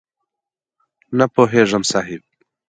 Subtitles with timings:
[1.17, 2.21] نه پوهېږم صاحب؟!